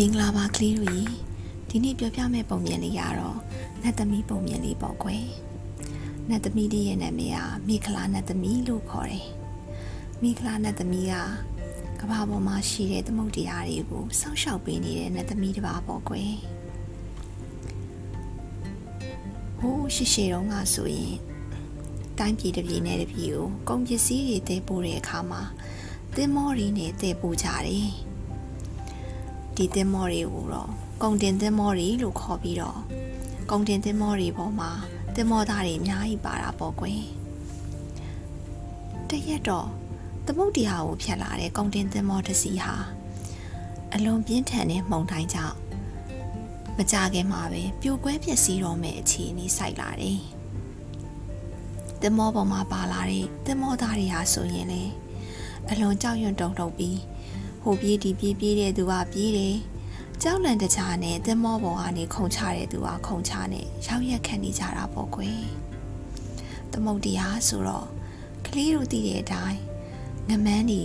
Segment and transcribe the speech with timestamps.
[0.00, 1.04] မင်္ဂလာပါကလေးတို့ရေ
[1.68, 3.38] ဒီနေ့ပြောပြမယ့်ပုံမြင်လေးရတော့
[3.82, 5.26] နတ်သမီးပုံမြင်လေးပေါ့ကွယ်
[6.30, 7.38] နတ်သမီးလေးရဲ့နာမည်က
[7.68, 9.26] မိခလာနတ်သမီးလို့ခေါ်တယ်
[10.22, 11.14] မိခလာနတ်သမီးက
[12.00, 16.32] ကဘာပေါ်မှာရှိတဲ့သမုတ်တရားတွေကိုစောင့်ရှောက်ပေးနေတဲ့နတ်သမီးတစ်ပါးပေါ့ကွယ်
[19.58, 21.14] ဟိုးရှိရှိတုန်းကဆိုရင်
[22.18, 25.42] တိုင်းပြည်တစ်ပြည်နဲ့တစ်ပြည်ကိုကုန်ပစ္စည်းတွေတည်ပို့တဲ့အခါမှာ
[26.14, 28.05] သင်္ဘောတွေနဲ့တည်ပို့ကြတယ်
[29.56, 30.70] ဒီသင်္ဘောတွေကိုတော့
[31.02, 32.78] ကုန်တင်သင်္ဘောတွေလို့ခေါ်ပြီးတော့
[33.50, 34.70] ကုန်တင်သင်္ဘောတွေပေါ်မှာ
[35.14, 37.02] သင်္ဘောသားတွေအများကြီးပါတာပေါ့ကွယ်
[39.08, 39.68] တရက်တော့
[40.26, 42.74] သမုတ်တရားကိုဖြတ်လာတဲ့ကုန်တင်သင်္ဘောတစ်စီးဟာ
[43.94, 45.56] အလွန်ပြင်းထန်တဲ့မှုန်တိုင်းကြောင့်
[46.76, 50.20] မကြခင်မှာပဲပြိုကွဲပျက်စီးတော့မယ့်အခြေအနေစိုက်လာတယ်
[52.00, 54.82] သင်္ဘောပေါ်မှာပါလာတဲ့သင်္ဘောသားတွေဟာဆိုရင်လေ
[55.70, 56.98] အလွန်ကြောက်ရွံ့တုန်လှုပ်ပြီး
[57.68, 59.56] ဟိုပြေးဒီပြေးပြေးတဲ့သူကပြေးတယ်
[60.22, 65.42] ကြောက်လန့်တကြားနဲ့သင်္ဘောပေါ်ကနေခုန်ချတဲ့သူကခုန်ချနဲ့ရောက်ရက်ခံနေကြတာပေါ့ကွယ်
[66.72, 67.86] သမုတ်တရားဆိုတော့
[68.46, 69.60] ကလေးတို့သိတဲ့အတိုင်း
[70.28, 70.82] ငမန်းဒီ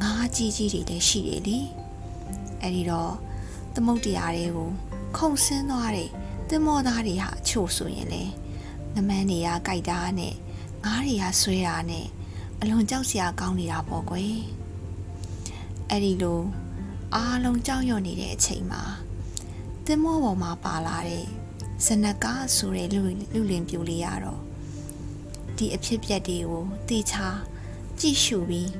[0.00, 1.58] ငါးကြီးကြီးတွေလည်းရှိတယ်လေ
[2.60, 3.12] အဲ့ဒီတော့
[3.74, 4.70] သမုတ်တရားတွေကို
[5.16, 6.10] ခုန်ဆင်းသွားတဲ့
[6.48, 8.24] သင်္ဘောသားတွေဟာအချို့ဆိုရင်လေ
[8.94, 10.34] ငမန်းတွေကကြိုက်တာနဲ့
[10.84, 12.06] ငါးတွေကဆွဲတာနဲ့
[12.60, 14.36] အလွန်ကြောက်စရာကောင်းနေတာပေါ့ကွယ်
[15.90, 16.40] အဲ့ဒီလို
[17.14, 18.82] အားလုံးကြောက်ရွံ့နေတဲ့အချိန်မှာ
[19.84, 21.26] သင်္ဘောပေါ်မှာပါလာတဲ့
[21.84, 23.00] ဇနကားဆိုတဲ့လူ
[23.34, 24.40] လူလင်ပြူလေးရတော့
[25.56, 27.26] ဒီအဖြစ်ပြက်တွေကိုတေချာ
[28.00, 28.70] ကြည့်ရှုပြီး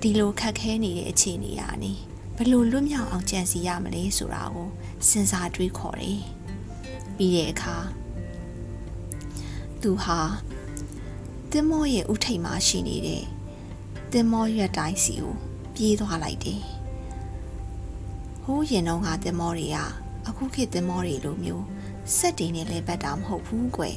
[0.00, 1.92] ဒီလိုခက်ခဲနေတဲ့အခြေအနေရာနေ
[2.36, 4.68] ဘယ်လိုလွတ်မြောက်အောင်ကြံစီရမလဲဆိုတာကို
[5.08, 6.20] စဉ်းစားတွေးခေါ်တယ်
[7.16, 7.76] ပြီးတဲ့အခါ
[9.82, 10.20] သူဟာ
[11.50, 13.24] တင်မောရဲ့ဥထိတ်မှာရှိနေတဲ့
[14.12, 15.34] တင်မောရွက်တိုင်းစီကို
[15.76, 16.62] ပြေးသွားလိုက်တယ်။
[18.42, 19.78] ဟိုးရင်တော့ကတင်မောတွေက
[20.28, 21.64] အခုခေတ်တင်မောတွေလိုမျိုး
[22.16, 23.96] စက်တင်နဲ့လဲပတ်တာမဟုတ်ဘူးကွယ်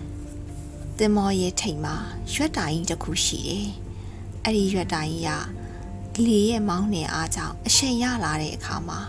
[0.98, 1.94] ။တင်မောရဲ့ထိတ်မှာ
[2.34, 3.68] ရွက်တိုင်းတစ်ခုရှိတယ်။
[4.44, 9.00] အဲ့ဒီရွက်တိုင်းကလေရဲ့မောင်းနှင်အားကြောင့်အရှိန်ရလာတဲ့အခါမှာ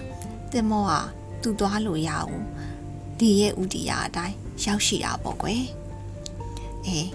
[0.51, 0.93] တင်မောက
[1.41, 2.37] သူ့သွားလို့ရအောင်
[3.19, 5.63] လေရဲ့ဥတီယာအတိုင်းရောက်ရှိတာပေါ့ကွယ်။
[6.85, 7.09] အေး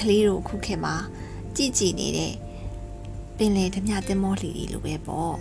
[0.00, 0.94] ကလေးတို့ခုခေတ်မှာ
[1.56, 2.51] ကြည်ကြည်နေတဲ့ပ
[3.44, 5.34] င်လယ်ဓမြသင်္ဘောလီတွေလိုပဲပေါ့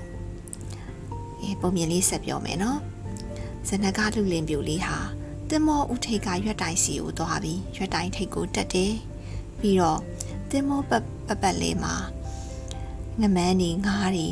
[1.42, 2.80] အဲပုံမြင်လေးဆက်ပြောမယ်နော်
[3.68, 4.98] ဇနကလူလင်ပြူလေးဟာ
[5.50, 8.94] သင်္ဘောဥထိတ်ကရွက်တိုင်စီကိုသွားပြီးရွက်တိုင်ထိတ်ကိုတက်တယ်
[9.60, 10.00] ပြီးတော့
[10.50, 11.96] သင်္ဘောပတ်ပတ်ပတ်လေးမှာ
[13.22, 14.28] ငမန်းနေငားတွေ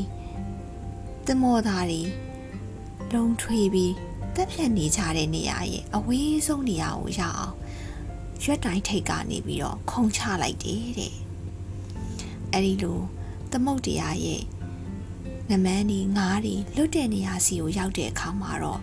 [1.25, 2.01] သင်္ဘောသားတွေ
[3.13, 3.94] လုံထွေပြီး
[4.36, 7.56] တက်ဖြတ်နေကြတဲ့နေရာရဲ့အဝေးဆုံးနေရာကိုရအောင်
[8.44, 11.13] ရွက်တိုင်းထိတ်ကနေပြီးတော့ခုံချလိုက်တယ်တဲ့
[12.51, 13.00] အဲ့ဒီလို
[13.53, 14.43] သမုတ်တရားရဲ့
[15.49, 18.81] နမန်းဒီငါးဒီလွတ်တဲ့နေရာစီကိုရောက်တဲ့အခါမှာတော့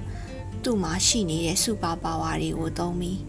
[0.63, 3.21] သူ့မှာရှိနေတဲ့စူပါပါဝါတွေကိုသုံးပြီး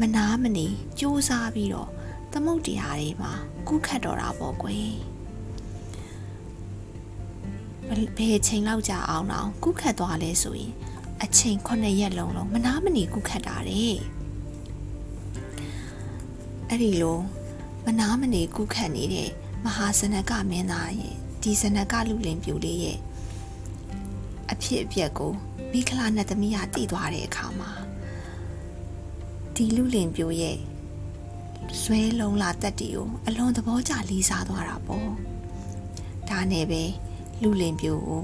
[0.00, 0.66] မနာမနေ
[0.98, 1.90] စူးစမ်းပြီးတော့
[2.32, 3.32] သမုတ်တရားတွေမှာ
[3.68, 4.92] ကုခတ်တော်တာပေါ့ကွယ်
[8.16, 10.72] ဘယ်ချိန်လောက်ကြာအောင်တော့ကုခတ်သွားလဲဆိုရင်
[11.22, 13.96] အချိန်9ရက်လုံးလုံးမနာမနေကုခတ်တာတဲ့
[16.68, 17.18] အဲ့ဒီလို
[17.86, 19.30] မနာမနေကုခတ်နေတဲ့
[19.64, 22.98] မဟာဇနကမင်းသားရဲ့ဒီဇနကလူလင်ပြူလေးရဲ့
[24.52, 25.32] အဖြစ်အပျက်ကို
[25.72, 27.70] မိခလာနဲ့သမီးကတည်သွားတဲ့အခါမှာ
[29.54, 30.58] ဒီလူလင်ပြိုရဲ့
[31.80, 35.08] ဇွဲလုံးလာတက်တီကိုအလွန်သဘောကျလေးစားသွားတာပေါ့
[36.28, 36.82] ဒါနဲ့ပဲ
[37.42, 38.22] လူလင်ပြိုကို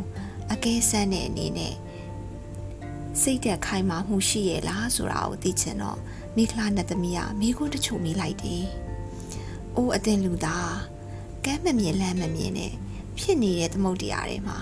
[0.52, 1.74] အကဲဆန်းတဲ့အနေနဲ့
[3.20, 5.98] စိတ်သက်ခိုင်မာမှုရှိရဲ့လားဆိုတာကိုသိချင်တော့
[6.36, 8.62] မိခလာနဲ့သမီးကမိခိုးတချို့မိလိုက်တယ်။
[9.76, 10.72] အိုးအတင်လူသား
[11.44, 12.72] ကမ်းမမြင်လမ်းမမြင်နဲ့
[13.18, 14.58] ဖြစ်နေတဲ့သမုတ်တရားတွေမှာ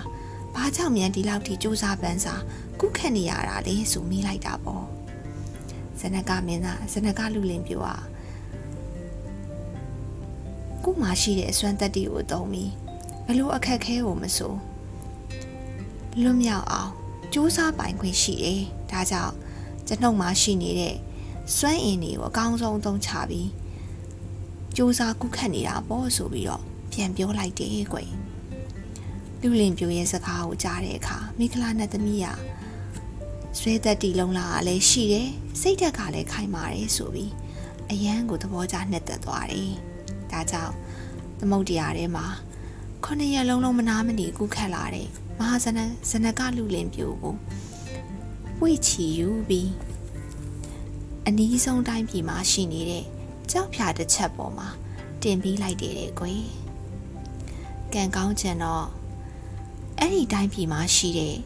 [0.55, 2.43] ဘာကြောင့်မြန်ဒီလောက်ထိစူးစမ်းပန်းစား
[2.81, 4.85] ကုခတ်နေရတာလဲဆိုမိလိုက်တာပေါ့။
[6.01, 7.99] ဇနကမင်းသားဇနကလူလင်ပြောอ่ะ
[10.85, 12.71] ကိုမှရှိတဲ့အစွမ်းတက်တီကိုတုံးပြီး
[13.27, 14.55] ဘလို့အခက်ခဲကိုမဆို
[16.23, 16.91] လွတ်မြောက်အောင်
[17.33, 19.35] စူးစမ်းပိုင်ခွင့်ရှိတယ်။ဒါကြောင့်
[19.87, 20.97] ကျွန်ုပ်မှရှိနေတဲ့
[21.57, 23.49] စွမ်းအင်တွေကိုအကောင်းဆုံးသုံးချပြီး
[24.77, 28.11] စူးစမ်းကုခတ်နေတာပေါ့ဆိုပြီးတော့ ပြန်ပြောလိုက်တယ်ကွယ်
[29.41, 32.27] လူလင်ပြိုရဲ့စကားကိုကြားတဲ့အခါမိခလာနဲ့သမီးက
[33.59, 35.29] ဆွဲသက်တီလုံးလာလည်းရှိတယ်
[35.61, 37.33] စိတ်ဓာတ်ကလည်းခိုင်မာတယ်ဆိုပြီး
[37.91, 39.73] အယမ်းကိုသဘောကျနှစ်သက်သွားတယ်
[40.31, 40.75] ဒါကြောင့်
[41.39, 42.27] သမုတ်တရားထဲမှာ
[43.05, 45.79] ခုနှစ်ရက်လုံးလုံးမနာမနေကုခတ်လာတဲ့မဟာဇန
[46.11, 47.35] ဇနကလူလင်ပြိုကို
[48.61, 49.71] ဝိချီယူပြီး
[51.27, 53.05] အနီးဆုံးတိုင်းပြည်မှာရှိနေတဲ့
[53.51, 54.69] ကြောက်ဖြာတစ်ချက်ပေါ်မှာ
[55.23, 56.43] တင်ပြီးလိုက်တယ်တဲ့ကွယ်
[57.95, 58.87] ကံကောင်းချင်တော့
[59.99, 61.37] အဲ့ဒီတိုင်းပြည်မှာရှိတဲ့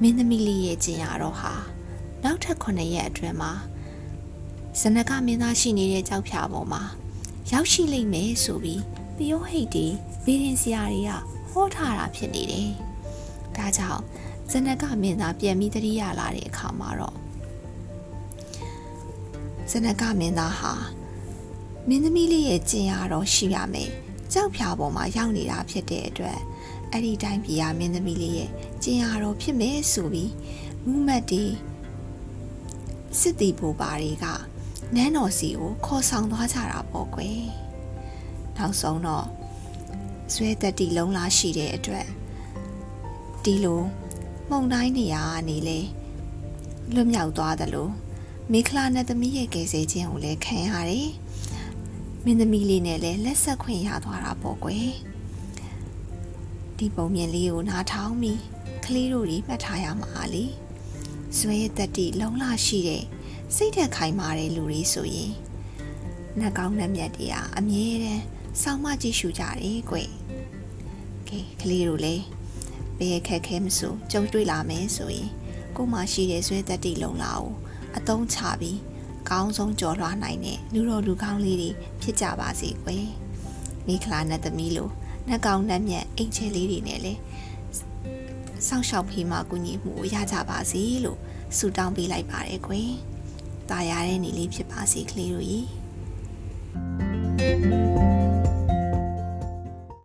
[0.00, 1.52] မင်းသမီးလေးရဲ့ကျင်ရတော့ဟာ
[2.24, 3.52] နောက်ထပ်9ရက်အတွင်းမှာ
[4.80, 6.82] ဇနကမင်းသားရှိနေတဲ့ကြောက်ဖြာပေါ်မှာ
[7.52, 8.82] ရောက်ရှိလိမ့်မယ်ဆိုပြီး
[9.16, 9.86] ပျောဟိတ်တီ
[10.24, 11.10] ဘေးရင်စရာတွေက
[11.50, 12.68] ဟောထားတာဖြစ်နေတယ်။
[13.56, 14.02] ဒါကြောင့်
[14.50, 17.16] ဇနကမင်းသားပြန်ပြီးတတိယလာတဲ့အခါမှာတော့
[19.70, 20.72] ဇနကမင်းသားဟာ
[21.88, 23.92] မင်းသမီးလေးရဲ့ကျင်ရတော့ရှိရမယ်။
[24.32, 26.38] ကြောက်ဖြာပေါ်မှာရောက်နေတာဖြစ်တဲ့အတွက်
[26.92, 28.50] အဲ့ဒီတိုင်းပြည်ကမင်းသမီးလေးရဲ့
[28.82, 30.32] ကျင်ရတော့ဖြစ်မယ်ဆိုပြီး
[30.84, 31.44] မူမတ်တီ
[33.18, 34.26] စစ်တီဘူပါတွေက
[34.94, 37.40] နန်းတော်စီကိုခေါ်ဆောင်သွားကြတာပေါ့ကွယ်
[38.56, 39.26] နောက်ဆုံးတော့
[40.32, 42.06] ဇွဲတက်တီလုံးလားရှိတဲ့အတွက်
[43.44, 43.82] ဒီလို
[44.48, 45.78] မှုန်တိုင်းနေရာကနေလေ
[46.94, 47.92] လွတ်မြောက်သွားတယ်လို့
[48.52, 51.08] မိခလာနဲ့သမီးရဲ့ကယ်ဆယ်ခြင်းကိုလည်းခံရတယ်
[52.24, 54.90] မင်းသမီးလေးနဲ့လည်းလက်ဆက်ခွင့်ရသွားတာပေါ့ကွယ်
[56.78, 58.40] ဒီပုံမြင်လေးကိုနားထောင်ပြီး
[58.84, 60.44] ကလေးတို့တွေမှတ်ထားရမှာလေ
[61.38, 63.04] ဇွဲတက်တီလုံးလားရှိတဲ့
[63.54, 65.32] စိတ်ထက်ခိုင်မာတဲ့လူတွေဆိုရင်
[66.38, 68.22] နှက်ကောင်းနှက်မြတ်တွေကအမြဲတမ်း
[68.62, 69.96] စောင့်မကြည့်ရှုကြတယ်ကွ။
[71.28, 72.24] ကဲကလေးတို့လည်း
[72.98, 75.28] ဘယ်ခက်ခဲမဆိုကြုံတွေ့လာမယ်ဆိုရင်
[75.76, 77.50] ကိုမှရှိတဲ့ဇွဲသက်တိလုံလာကို
[77.96, 78.78] အတုံးချပြီး
[79.29, 81.69] ကောင်းဆုံးကြော်လွှားနိုင်တဲ့လူတော်လူကောင်းလေးတွေ
[82.01, 83.05] ဖြစ်ကြပါစေကွယ်။
[83.87, 84.89] မိခလာနဲ့သမီးလို
[85.27, 87.19] နှက်ကောင်းနှက်မြတ်အိမ်ချဲလေးတွေနဲ့လည်း
[88.67, 91.19] စောင့်ရှောက်ဖေးမှကူညီမှုရကြပါစေလို့
[91.57, 92.91] ဆုတောင်းပေးလိုက်ပါတယ်ကွယ်။
[93.69, 95.61] ตายရတဲ့နေလေးဖြစ်ပါစေကလေးတို့ရေ။